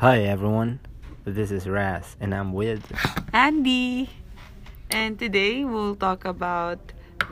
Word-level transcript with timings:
Hi 0.00 0.20
everyone, 0.20 0.80
this 1.26 1.50
is 1.50 1.68
Raz 1.68 2.16
and 2.20 2.34
I'm 2.34 2.54
with 2.54 2.80
Andy. 3.34 4.08
And 4.90 5.18
today 5.18 5.62
we'll 5.64 5.94
talk 5.94 6.24
about 6.24 6.80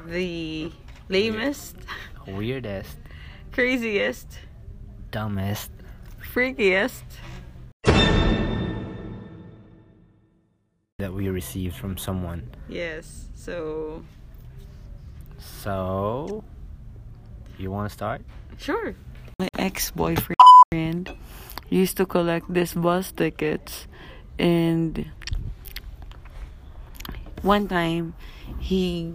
the 0.06 0.70
lamest, 1.08 1.76
weirdest, 2.26 2.98
craziest, 3.52 4.38
dumbest 5.10 5.70
freakiest 6.20 7.04
that 10.98 11.12
we 11.14 11.30
received 11.30 11.74
from 11.74 11.96
someone. 11.96 12.50
Yes. 12.68 13.28
So, 13.34 14.04
So, 15.38 16.44
you 17.58 17.70
want 17.70 17.88
to 17.88 17.92
start? 17.94 18.20
sure. 18.58 18.94
My 19.38 19.48
ex-boyfriend 19.58 21.16
used 21.70 21.96
to 21.96 22.06
collect 22.06 22.52
these 22.52 22.74
bus 22.74 23.12
tickets 23.12 23.86
and 24.38 25.10
one 27.42 27.68
time 27.68 28.14
he 28.58 29.14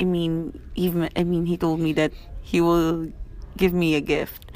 I 0.00 0.04
mean 0.04 0.60
even 0.74 1.08
I 1.16 1.24
mean 1.24 1.46
he 1.46 1.56
told 1.56 1.80
me 1.80 1.92
that 1.94 2.12
he 2.42 2.60
will 2.60 3.08
give 3.56 3.72
me 3.72 3.94
a 3.94 4.00
gift. 4.00 4.50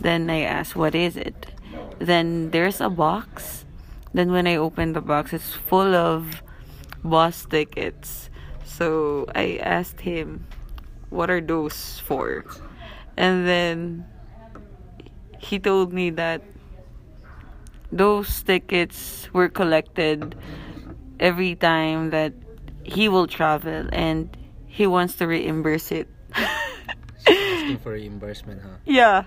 Then 0.00 0.30
I 0.30 0.42
asked 0.42 0.76
what 0.76 0.94
is 0.94 1.16
it? 1.16 1.46
Then 1.98 2.50
there's 2.50 2.80
a 2.80 2.88
box. 2.88 3.64
Then 4.12 4.32
when 4.32 4.46
I 4.46 4.56
opened 4.56 4.96
the 4.96 5.00
box 5.00 5.32
it's 5.32 5.54
full 5.54 5.94
of 5.94 6.42
bus 7.04 7.46
tickets. 7.46 8.30
So 8.64 9.26
I 9.34 9.58
asked 9.62 10.00
him 10.00 10.46
what 11.10 11.30
are 11.30 11.40
those 11.40 12.00
for? 12.00 12.44
And 13.16 13.46
then 13.46 14.06
he 15.38 15.58
told 15.58 15.92
me 15.92 16.10
that 16.10 16.42
those 17.92 18.42
tickets 18.42 19.28
were 19.32 19.48
collected 19.48 20.34
every 21.18 21.54
time 21.54 22.10
that 22.10 22.32
he 22.82 23.08
will 23.08 23.26
travel 23.26 23.88
and 23.92 24.36
he 24.66 24.86
wants 24.86 25.16
to 25.16 25.26
reimburse 25.26 25.92
it. 25.92 26.08
Asking 27.26 27.78
for 27.78 27.92
reimbursement, 27.92 28.62
huh? 28.62 28.78
yeah. 28.84 29.24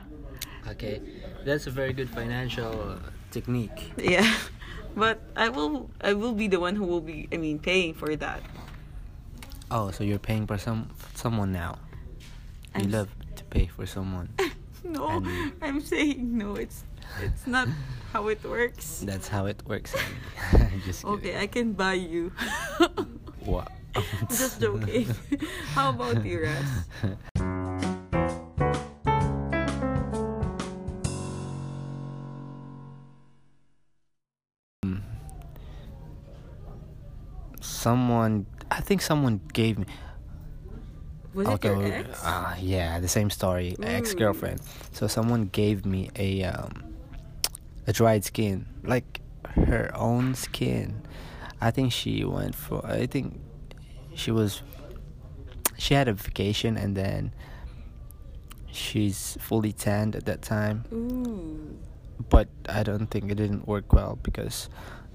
Okay, 0.68 1.02
that's 1.46 1.68
a 1.68 1.72
very 1.72 1.94
good 1.94 2.10
financial 2.10 2.72
uh, 2.72 2.96
technique. 3.32 3.92
Yeah. 3.98 4.28
But 4.96 5.22
I 5.36 5.50
will 5.50 5.90
I 6.02 6.14
will 6.14 6.34
be 6.34 6.48
the 6.48 6.59
one 6.59 6.76
who 6.76 6.86
will 6.86 7.02
be 7.02 7.28
I 7.34 7.38
mean 7.38 7.58
paying 7.58 7.96
for 7.96 8.16
that. 8.16 8.46
Oh, 9.72 9.90
so 9.90 10.04
you're 10.04 10.22
paying 10.22 10.46
for 10.46 10.59
some 10.59 10.94
someone 11.16 11.52
now. 11.52 11.80
You 12.78 12.86
I'm 12.86 12.92
love 12.92 13.09
to 13.36 13.44
pay 13.46 13.66
for 13.66 13.88
someone. 13.88 14.30
No, 14.84 15.08
And- 15.09 15.53
I'm 15.62 15.81
saying 15.81 16.38
no, 16.38 16.56
it's 16.56 16.84
it's 17.22 17.48
not 17.48 17.67
how 18.12 18.28
it 18.28 18.44
works. 18.44 19.02
That's 19.06 19.28
how 19.28 19.45
it 19.45 19.62
works. 19.66 19.94
Just 20.86 21.03
kidding. 21.03 21.17
Okay, 21.17 21.40
I 21.40 21.48
can 21.48 21.73
buy 21.73 21.94
you. 21.94 22.31
What? 23.44 23.67
Just 24.30 24.62
joking. 24.62 25.08
How 25.75 25.90
about 25.92 26.23
you, 26.23 26.48
Raz? 26.48 26.64
someone, 37.62 38.45
I 38.72 38.81
think 38.81 39.02
someone 39.02 39.42
gave 39.53 39.80
me. 39.80 39.86
Was 41.34 41.48
it 41.48 41.64
your 41.64 41.84
ex? 41.84 42.23
Uh, 42.23 42.56
yeah, 42.59 43.00
the 43.00 43.08
same 43.08 43.30
story. 43.30 43.76
Ex 43.81 44.14
girlfriend. 44.14 44.62
So 44.92 45.08
someone 45.08 45.50
gave 45.52 45.86
me 45.86 46.09
a 46.16 46.44
um, 46.44 46.84
a 47.88 47.94
dried 47.94 48.23
skin, 48.23 48.67
like 48.84 49.22
her 49.56 49.92
own 49.95 50.36
skin. 50.36 51.02
I 51.59 51.72
think 51.72 51.92
she 51.92 52.23
went 52.23 52.56
for. 52.56 52.86
I 52.86 53.06
think 53.08 53.40
she 54.14 54.31
was. 54.31 54.62
She 55.78 55.94
had 55.94 56.08
a 56.08 56.13
vacation 56.13 56.78
and 56.78 56.96
then. 56.96 57.34
She's 58.72 59.38
fully 59.40 59.72
tanned 59.72 60.16
at 60.16 60.25
that 60.25 60.41
time, 60.41 60.84
Ooh. 60.91 61.78
but 62.29 62.47
I 62.68 62.81
don't 62.81 63.06
think 63.06 63.29
it 63.29 63.35
didn't 63.35 63.68
work 63.68 63.94
well 63.94 64.18
because 64.24 64.68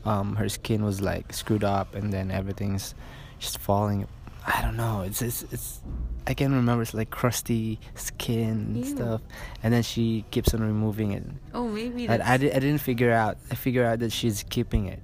um, 0.05 0.37
her 0.37 0.49
skin 0.49 0.85
was 0.85 1.01
like 1.01 1.33
screwed 1.33 1.65
up 1.65 1.97
and 1.97 2.13
then 2.13 2.31
everything's 2.31 2.95
just 3.41 3.59
falling. 3.59 4.07
I 4.49 4.63
don't 4.63 4.77
know. 4.77 5.03
It's 5.03 5.21
it's, 5.21 5.45
it's 5.53 5.81
I 6.27 6.33
can't 6.35 6.53
remember. 6.53 6.83
It's 6.83 6.95
like 6.95 7.11
crusty 7.11 7.79
skin 7.95 8.49
and 8.49 8.77
Ew. 8.79 8.85
stuff, 8.85 9.21
and 9.63 9.73
then 9.73 9.83
she 9.83 10.25
keeps 10.31 10.55
on 10.55 10.63
removing 10.63 11.13
it. 11.13 11.23
Oh, 11.53 11.69
maybe 11.69 12.09
I, 12.09 12.17
that's... 12.17 12.31
I, 12.31 12.37
di- 12.39 12.53
I 12.53 12.59
didn't 12.59 12.81
figure 12.81 13.13
out. 13.13 13.37
I 13.51 13.55
figure 13.55 13.85
out 13.85 13.99
that 14.01 14.13
she's 14.13 14.45
keeping 14.49 14.87
it, 14.87 15.03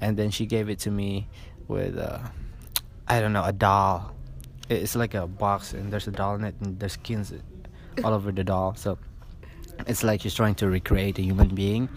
and 0.00 0.16
then 0.16 0.30
she 0.30 0.46
gave 0.46 0.70
it 0.70 0.78
to 0.80 0.90
me 0.90 1.28
with 1.68 1.98
uh, 1.98 2.20
I 3.06 3.20
don't 3.20 3.32
know 3.34 3.44
a 3.44 3.52
doll. 3.52 4.14
It's 4.68 4.96
like 4.96 5.14
a 5.14 5.26
box, 5.26 5.74
and 5.74 5.92
there's 5.92 6.08
a 6.08 6.12
doll 6.12 6.34
in 6.36 6.44
it, 6.44 6.54
and 6.60 6.80
there's 6.80 6.94
skins 6.94 7.32
all 8.02 8.14
over 8.14 8.32
the 8.32 8.44
doll. 8.44 8.74
So 8.76 8.98
it's 9.86 10.02
like 10.02 10.22
she's 10.22 10.34
trying 10.34 10.54
to 10.56 10.68
recreate 10.68 11.18
a 11.18 11.22
human 11.22 11.54
being 11.54 11.88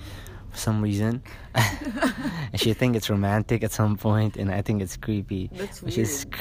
for 0.51 0.57
some 0.57 0.81
reason, 0.81 1.21
and 1.55 2.59
she 2.59 2.73
think 2.73 2.95
it's 2.95 3.09
romantic 3.09 3.63
at 3.63 3.71
some 3.71 3.97
point, 3.97 4.37
and 4.37 4.51
I 4.51 4.61
think 4.61 4.81
it's 4.81 4.97
creepy. 4.97 5.49
That's 5.53 5.79
She's 5.87 5.95
weird. 5.97 6.07
sc- 6.07 6.39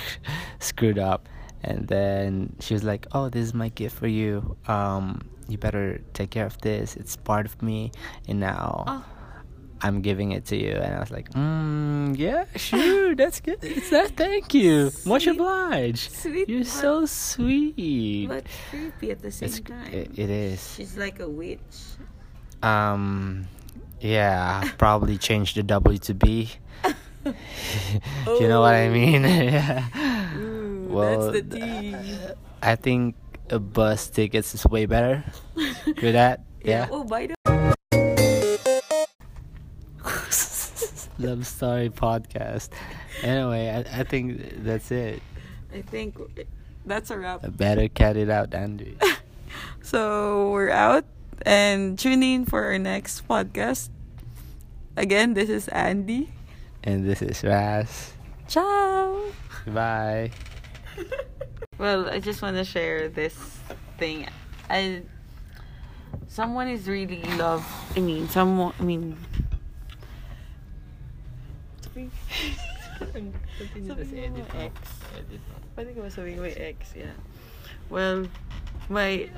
screwed 0.61 0.99
up, 0.99 1.29
and 1.63 1.87
then 1.89 2.57
she 2.61 2.75
was 2.75 2.85
like, 2.85 3.07
"Oh, 3.13 3.29
this 3.29 3.45
is 3.45 3.55
my 3.55 3.69
gift 3.69 3.97
for 3.97 4.09
you. 4.09 4.57
Um, 4.67 5.23
you 5.49 5.59
better 5.59 6.01
take 6.15 6.31
care 6.31 6.47
of 6.47 6.59
this. 6.61 6.97
It's 6.97 7.17
part 7.17 7.47
of 7.47 7.61
me, 7.63 7.93
and 8.29 8.41
now." 8.41 8.85
Oh. 8.87 9.05
I'm 9.81 10.03
giving 10.03 10.33
it 10.33 10.45
to 10.47 10.57
you, 10.57 10.73
and 10.73 10.93
I 10.93 10.99
was 10.99 11.13
like, 11.13 11.31
mm, 11.39 12.19
"Yeah, 12.19 12.47
sure, 12.57 13.15
that's 13.21 13.39
good. 13.39 13.63
It's 13.63 13.91
that. 13.91 14.17
Thank 14.17 14.53
you, 14.53 14.91
much 15.07 15.23
Sweet- 15.23 15.39
obliged. 15.39 16.11
sweet 16.11 16.49
You're 16.49 16.65
so 16.67 17.07
sweet." 17.07 18.27
But 18.27 18.43
creepy 18.71 19.13
at 19.13 19.23
the 19.23 19.31
same 19.31 19.47
It's, 19.55 19.61
time. 19.61 19.87
it, 19.95 20.19
it 20.19 20.31
is. 20.31 20.75
She's 20.75 20.97
like 20.99 21.21
a 21.21 21.29
witch. 21.31 21.95
Um, 22.61 23.47
yeah, 24.01 24.71
probably 24.79 25.19
change 25.19 25.55
the 25.55 25.63
W 25.63 25.99
to 25.99 26.15
B. 26.15 26.51
you 27.25 28.49
know 28.49 28.61
what 28.61 28.75
I 28.75 28.89
mean? 28.89 29.23
yeah. 29.25 29.85
Ooh, 30.37 30.87
Well, 30.91 31.33
that's 31.33 31.49
the 31.49 31.63
uh, 31.63 31.81
tea. 31.81 31.97
I 32.63 32.75
think 32.77 33.17
a 33.51 33.59
bus 33.59 34.09
tickets 34.11 34.55
is 34.55 34.65
way 34.67 34.87
better 34.87 35.25
for 35.99 36.13
that. 36.13 36.41
Yeah. 36.61 36.89
Oh, 36.91 37.05
by 37.05 37.29
the 37.29 37.35
Love 41.19 41.47
story 41.47 41.89
podcast. 41.89 42.71
Anyway, 43.23 43.71
I, 43.71 44.01
I 44.01 44.03
think 44.03 44.65
that's 44.65 44.91
it. 44.91 45.23
I 45.73 45.83
think 45.83 46.19
that's 46.85 47.11
a 47.11 47.19
wrap. 47.19 47.45
I 47.45 47.49
better 47.49 47.89
cut 47.89 48.17
it 48.17 48.29
out, 48.29 48.53
Andy. 48.55 48.99
So 49.83 50.51
we're 50.51 50.71
out 50.71 51.05
and 51.43 51.99
tune 51.99 52.23
in 52.23 52.45
for 52.45 52.65
our 52.65 52.79
next 52.79 53.27
podcast. 53.29 53.91
Again, 54.97 55.35
this 55.35 55.49
is 55.49 55.69
Andy. 55.69 56.31
and 56.83 57.05
this 57.09 57.23
is 57.23 57.43
Raz. 57.45 58.13
Ciao. 58.49 59.21
Bye. 59.67 60.31
Well, 61.79 62.11
I 62.11 62.19
just 62.19 62.43
want 62.43 62.57
to 62.59 62.65
share 62.67 63.07
this 63.07 63.39
thing. 64.03 64.27
I 64.69 65.03
someone 66.27 66.67
is 66.67 66.89
really 66.91 67.23
love. 67.39 67.63
I 67.95 68.01
mean, 68.03 68.27
someone. 68.27 68.75
I 68.75 68.83
mean. 68.83 69.15
Sabi- 71.87 72.11
Sabihin 73.87 74.35
mo 74.35 74.43
my 74.43 74.67
ex. 74.67 74.75
Pwede 75.79 75.95
ko 75.95 76.03
ba 76.03 76.11
sabihin 76.11 76.43
my 76.43 76.51
ex? 76.59 76.99
Yeah. 76.99 77.15
Well, 77.91 78.27
my 78.91 79.31